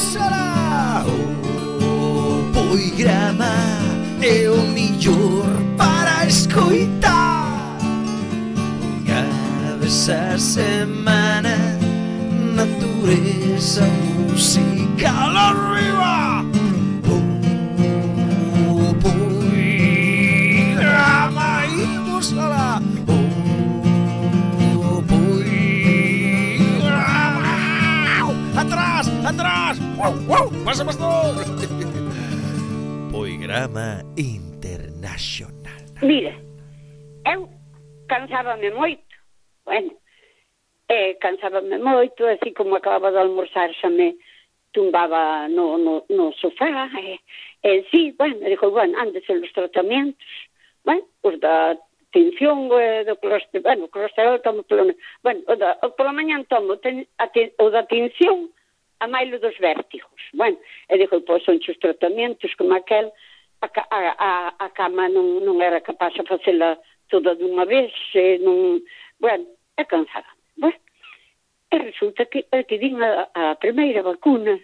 [0.00, 3.52] Oxalá O poigrama
[4.22, 5.44] é o millor
[5.76, 7.76] para escoitar
[8.82, 11.54] Unha vez a semana
[12.56, 13.84] Natureza
[14.30, 15.89] musical arriba
[30.10, 30.26] ¡Guau!
[30.26, 30.64] ¡Guau!
[30.64, 31.38] ¡Pasa, pastor!
[33.12, 35.82] Poigrama Internacional.
[36.02, 36.34] Mira,
[37.26, 37.48] eu
[38.08, 39.06] cansábame moito.
[39.64, 39.92] Bueno,
[40.88, 44.16] eh, cansábame moito, así como acababa de almorzar, xa me
[44.72, 46.90] tumbaba no, no, no sofá.
[46.98, 47.20] E, eh,
[47.62, 50.26] eh, sí, bueno, dixo, bueno, antes os tratamentos,
[50.82, 51.78] bueno, os da
[52.10, 54.90] tensión eh, do colesterol, bueno, o colesterol tomo polo,
[55.22, 58.50] bueno, o, da, o pola mañan tomo ten, a ten, o da tensión,
[59.00, 60.20] a mailo dos vértigos.
[60.32, 63.10] Bueno, e dixo, pois son os tratamentos como aquel,
[63.60, 64.30] a, a, a,
[64.64, 68.80] a cama non, non era capaz de facela toda dunha vez, e non,
[69.18, 69.44] bueno,
[69.76, 70.28] é cansada.
[70.56, 70.78] Bueno,
[71.72, 74.54] e resulta que, eh, que din a, a primeira vacuna,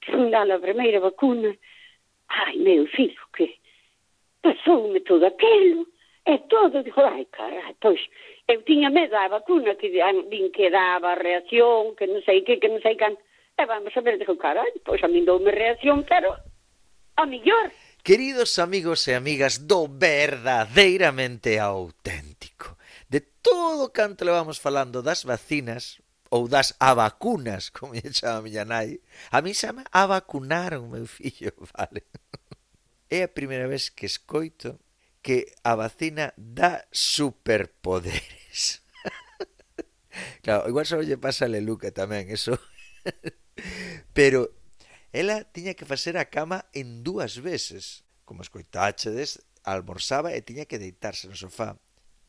[0.00, 1.50] que dar a primeira vacuna,
[2.30, 3.58] ai, meu filho, que
[4.42, 5.86] pasoume todo aquilo,
[6.26, 8.00] e todo, digo, ai, carai, pois,
[8.48, 12.56] eu tiña medo á vacuna, que di- din que daba reacción, que non sei que,
[12.56, 13.14] que non sei can,
[13.60, 16.32] e vamos a ver, digo, carai, pois a min doume reacción, pero
[17.16, 17.68] a millor.
[18.00, 22.80] Queridos amigos e amigas do verdadeiramente auténtico,
[23.12, 28.42] de todo canto le vamos falando das vacinas, ou das avacunas, como lle chama a
[28.42, 32.06] miña nai, a mí xa me avacunaron, meu fillo, vale?
[33.10, 34.80] É a primeira vez que escoito
[35.20, 38.80] que a vacina dá superpoderes.
[40.44, 42.56] claro, igual só lle pasa a Leluca tamén, eso
[44.12, 44.50] Pero
[45.12, 48.04] ela tiña que facer a cama en dúas veces.
[48.24, 51.76] Como escoitáchedes, almorzaba e tiña que deitarse no sofá.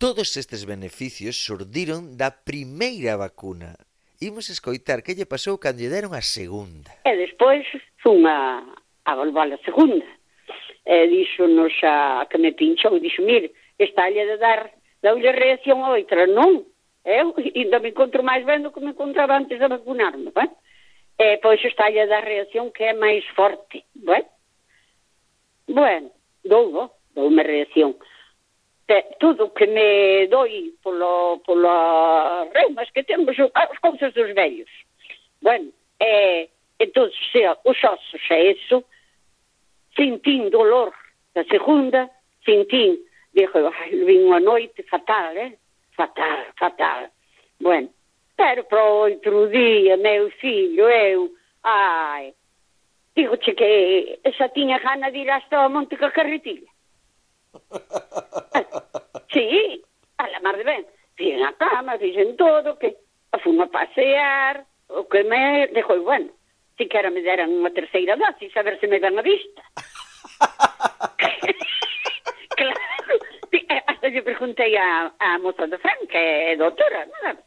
[0.01, 3.78] Todos estes beneficios surdiron da primeira vacuna.
[4.17, 6.89] Imos escoitar que lle pasou cando lle deron a segunda.
[7.06, 7.66] E despois
[8.01, 8.66] fun a,
[9.06, 10.06] a volvar a segunda.
[10.85, 14.73] E dixonos a, a que me pinchou, dixo, mire, está de dar,
[15.06, 16.66] daulle reacción a outra, non?
[17.06, 20.50] Eu ainda me encontro máis ben do que me encontraba antes de vacunarme, ben?
[21.21, 23.85] E pois estalle da reacción que é máis forte.
[23.93, 24.25] Bueno,
[25.69, 26.09] bueno
[26.43, 27.93] doubo, oh, doume reacción.
[28.87, 34.71] Te, tudo que me doi polo, polo reumas que temos as cousas dos vellos.
[35.45, 36.49] Bueno, eh,
[36.79, 38.83] e, entón, se os osos é eso,
[39.95, 40.91] sentín dolor
[41.35, 42.09] da segunda,
[42.43, 42.97] sentín,
[43.29, 43.61] dixo,
[44.09, 45.53] vin unha noite fatal, eh?
[45.93, 47.13] Fatal, fatal.
[47.61, 47.93] Bueno,
[48.36, 51.31] Pero pro o outro día, meu fillo, eu,
[51.64, 52.34] ai,
[53.16, 56.72] digoche que esa tiña gana de ir hasta o Monte ca Carretilla.
[59.34, 59.84] sí,
[60.18, 60.86] a la mar de ben.
[61.16, 62.97] Fixen a cama, fixen todo, que
[63.31, 66.31] a fumo a pasear, o que me dejou, bueno,
[66.90, 69.62] era me deran unha terceira dosis, a ver se me dan a vista.
[72.58, 73.13] claro,
[73.52, 77.38] eh, hasta yo preguntei a, a moza de Fran, que é doutora, non?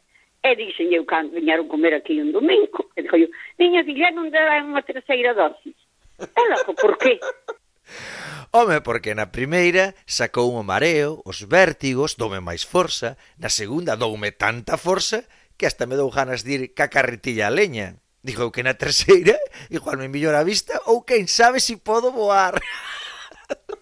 [0.45, 4.29] E dixen eu cando viñeron comer aquí un domingo, e dixo eu, niña filla non
[4.29, 5.73] dá unha terceira dosis.
[6.21, 7.17] Ela, por qué?
[8.53, 14.37] Home, porque na primeira sacou o mareo, os vértigos, doume máis forza, na segunda doume
[14.37, 15.25] tanta forza
[15.57, 17.97] que hasta me dou ganas de ir ca carretilla a leña.
[18.21, 19.33] Dixo que na terceira
[19.73, 22.61] igual me millora a vista ou quen sabe si podo voar.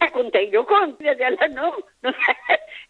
[0.03, 1.71] E contei o conto, e ela non.
[2.03, 2.11] non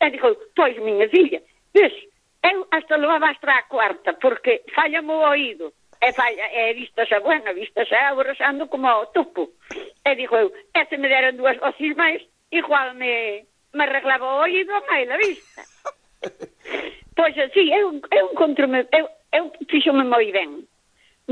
[0.01, 1.37] e dixo, pois miña filha,
[1.69, 1.93] ves,
[2.43, 5.73] Eu hasta levaba hasta a cuarta, porque falla o oído.
[6.01, 9.55] E, falla, e vista xa buena, vista xa aborrexando como o topo.
[10.03, 12.19] E dixo eu, e se me deron dúas dosis máis,
[12.51, 15.61] igual me, me arreglaba o oído máis a vista.
[17.15, 20.67] pois así, eu, eu encontrome, eu, eu fixome moi ben.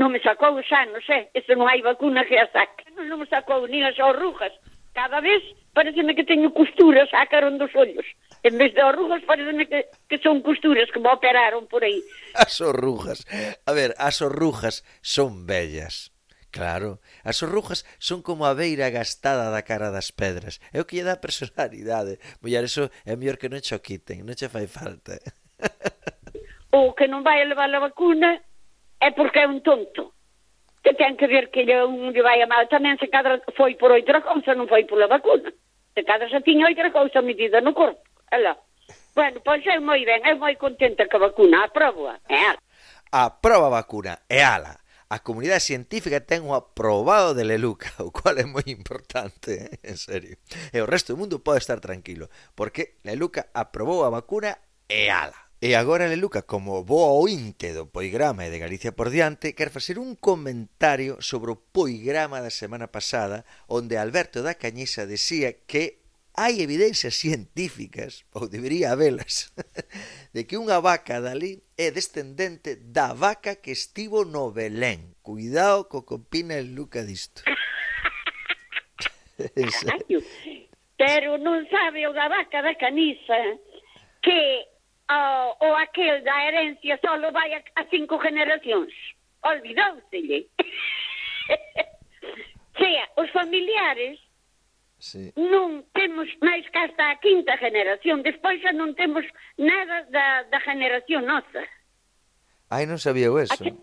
[0.00, 2.88] Non me sacou xa, non sei, eso non hai vacuna que a saque.
[2.96, 4.56] Non, non me sacou nin as orrugas.
[4.96, 8.04] Cada vez pareceme que teño costuras, sacaron dos ollos.
[8.42, 12.02] En vez de arrugas, pareceme que, que son costuras que me operaron por aí.
[12.34, 13.26] As orrugas.
[13.66, 16.12] A ver, as orrugas son bellas.
[16.52, 20.60] Claro, as orrujas son como a beira gastada da cara das pedras.
[20.76, 22.20] É o que lle dá personalidade.
[22.44, 25.16] Mullar, eso é mellor que non cho quiten, non che fai falta.
[26.76, 28.36] o que non vai a levar a vacuna
[29.00, 30.12] é porque é un tonto
[30.82, 33.78] que ten que ver que lle, un lle vai a mal tamén se cadra foi
[33.78, 35.48] por outra cousa, non foi pola vacuna
[35.94, 38.02] te cada xa tiña outra cousa metida no corpo.
[38.30, 38.56] Ela.
[39.14, 42.60] Bueno, pois é moi ben, é moi contenta que a vacuna aproba, é ala.
[43.12, 44.80] A proba vacuna é ala.
[45.12, 49.76] A comunidade científica ten o aprobado de Leluca, o cual é moi importante, eh?
[49.84, 50.40] en serio.
[50.72, 54.56] E o resto do mundo pode estar tranquilo, porque Leluca aprobou a vacuna
[54.88, 55.51] e ala.
[55.62, 59.94] E agora, Leluca, como boa ointe do poigrama e de Galicia por diante, quer facer
[59.94, 66.02] un comentario sobre o poigrama da semana pasada, onde Alberto da Cañiza decía que
[66.34, 69.54] hai evidencias científicas, ou debería habelas,
[70.34, 75.14] de que unha vaca dali é descendente da vaca que estivo no Belén.
[75.22, 77.46] Cuidado co que opina el Luca disto.
[80.98, 83.38] Pero non sabe o da vaca da caniza
[84.26, 84.71] que
[85.12, 88.92] oh, o aquel da herencia solo vai a, a cinco generacións.
[89.42, 90.48] Olvidouselle.
[92.82, 94.18] sea, os familiares
[94.98, 95.32] sí.
[95.36, 98.26] non temos máis que hasta a quinta generación.
[98.26, 99.24] Despois xa non temos
[99.58, 101.62] nada da, da generación nosa.
[102.72, 103.62] Ai, non sabía eso.
[103.62, 103.76] Que...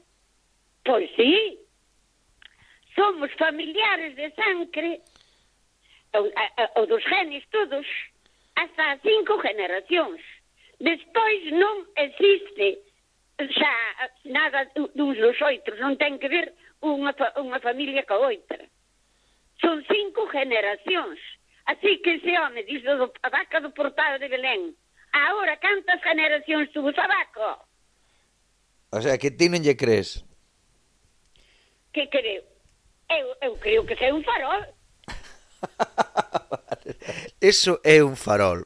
[0.84, 1.60] Pois sí.
[2.98, 5.00] Somos familiares de sangre,
[6.18, 6.28] ou,
[6.76, 7.86] ou dos genes todos,
[8.58, 10.20] hasta cinco generacións.
[10.80, 12.80] Despois non existe
[13.40, 13.76] xa
[14.28, 18.64] nada duns dos oitros, non ten que ver unha, fa, unha familia ca outra.
[19.60, 21.20] Son cinco generacións.
[21.68, 24.76] Así que ese home dixo do, a vaca do portal de Belén.
[25.12, 27.60] Ahora, cantas generacións tuvo a?
[28.92, 30.26] O sea, que ti non lle crees.
[31.94, 32.44] Que creo?
[33.10, 34.64] Eu, eu creo que sei un farol.
[37.42, 38.66] Eso é un farol.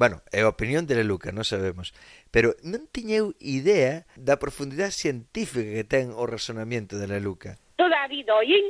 [0.00, 1.92] Bueno, é a opinión de Leluca, non sabemos.
[2.32, 7.60] Pero non tiñeu idea da profundidade científica que ten o razonamiento de Leluca.
[7.76, 8.64] Toda a vida oín,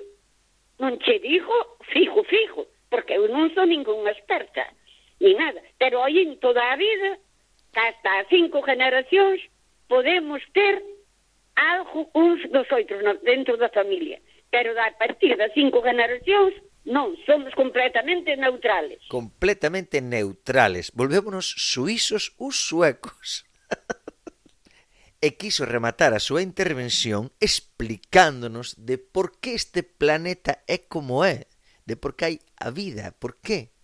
[0.83, 1.55] non che digo
[1.95, 4.75] fijo, fijo, porque eu non sou ningún experta,
[5.23, 5.63] ni nada.
[5.79, 7.23] Pero oín toda a vida,
[7.79, 9.39] hasta cinco generacións,
[9.87, 10.83] podemos ter
[11.55, 14.19] algo uns dos outros dentro da familia.
[14.51, 19.05] Pero a partir das cinco generacións, Non, somos completamente neutrales.
[19.13, 20.89] Completamente neutrales.
[20.97, 23.45] Volvémonos suizos ou suecos.
[25.21, 31.45] e quiso rematar a súa intervención explicándonos de por que este planeta é como é,
[31.85, 33.77] de por que hai a vida, por que.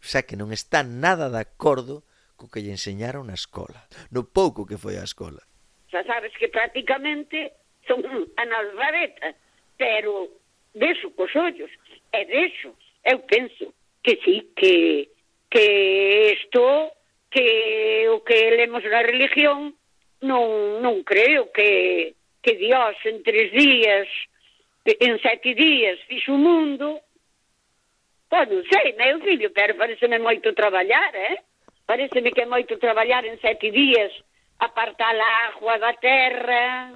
[0.00, 2.08] Xa que non está nada de acordo
[2.40, 5.44] co que lle enseñaron na escola, no pouco que foi a escola.
[5.92, 7.52] Xa sabes que prácticamente
[7.84, 8.00] son
[8.40, 9.36] analfabetas,
[9.76, 10.37] pero
[10.78, 11.70] deso cos ollos
[12.14, 12.70] e eh, deso
[13.04, 15.08] eu penso que sí, que,
[15.50, 16.92] que isto
[17.30, 19.74] que o que lemos na religión
[20.22, 24.08] non, non creo que, que Dios en tres días
[24.88, 27.02] en sete días fixo o mundo
[28.28, 31.40] pois non sei, meu filho, pero parece-me moito traballar, eh?
[31.88, 34.12] Parece-me que é moito traballar en sete días,
[34.60, 36.92] apartar a agua da terra,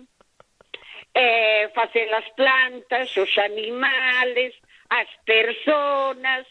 [1.14, 4.54] eh, facer as plantas, os animales,
[4.88, 6.46] as personas,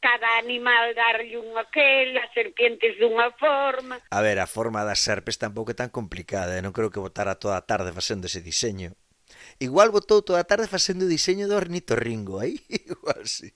[0.00, 4.00] cada animal darlle un aquel, as serpientes dunha forma.
[4.10, 6.64] A ver, a forma das serpes tampouco é tan complicada, eh?
[6.64, 8.96] non creo que botara toda a tarde facendo ese diseño.
[9.60, 12.58] Igual botou toda a tarde facendo o diseño do ornitorringo, aí
[12.90, 13.52] igual sí.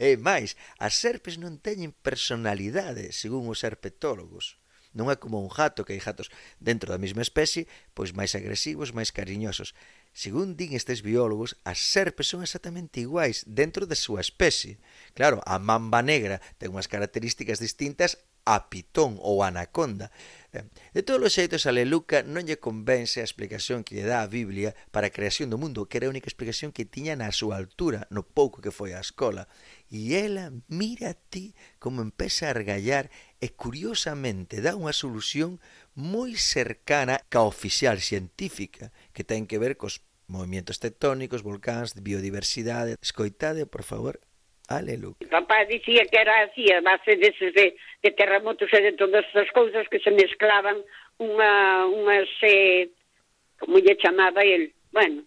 [0.00, 4.56] E máis, as serpes non teñen personalidade, según os herpetólogos.
[4.94, 6.30] Non é como un jato, que hai jatos
[6.62, 9.74] dentro da mesma especie, pois máis agresivos, máis cariñosos.
[10.14, 14.78] Según din estes biólogos, as serpes son exactamente iguais dentro da súa especie.
[15.18, 20.12] Claro, a mamba negra ten unhas características distintas a pitón ou anaconda.
[20.52, 24.20] Eh, de todos os xeitos, a Leluca non lle convence a explicación que lle dá
[24.20, 27.32] a Biblia para a creación do mundo, que era a única explicación que tiña na
[27.32, 29.48] súa altura, no pouco que foi á escola.
[29.88, 33.08] E ela mira a ti como empeza a argallar
[33.44, 35.60] e curiosamente dá unha solución
[35.92, 40.00] moi cercana ca oficial científica que ten que ver cos
[40.32, 42.96] movimentos tectónicos, volcáns, biodiversidade.
[43.04, 44.16] Escoitade, por favor,
[44.68, 45.20] Aleluia.
[45.20, 49.20] O papá dicía que era así, a base deses de, de terremotos e de todas
[49.28, 50.80] esas cousas que se mezclaban
[51.20, 52.88] unha, unhas, eh,
[53.60, 55.20] como lle chamaba el, bueno,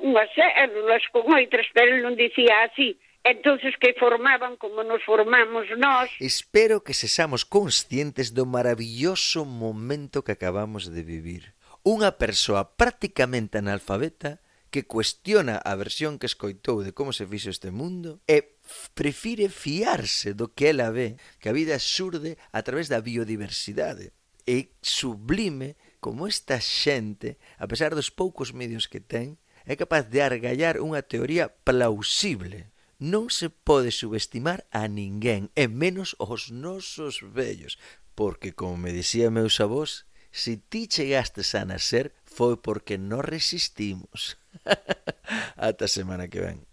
[0.00, 6.10] unhas células con outras, pero non dicía así, entonces que formaban como nos formamos nós.
[6.20, 11.54] Espero que sexamos conscientes do maravilloso momento que acabamos de vivir.
[11.84, 17.74] Unha persoa prácticamente analfabeta que cuestiona a versión que escoitou de como se fixo este
[17.74, 18.56] mundo e
[18.94, 24.14] prefire fiarse do que ela ve, que a vida xurde a través da biodiversidade.
[24.46, 29.36] E sublime como esta xente, a pesar dos poucos medios que ten,
[29.68, 36.14] é capaz de argallar unha teoría plausible non se pode subestimar a ninguén, e menos
[36.20, 37.80] os nosos vellos,
[38.14, 44.38] porque, como me dicía meus avós, se ti chegastes a nacer foi porque non resistimos.
[45.58, 46.69] Ata semana que ven.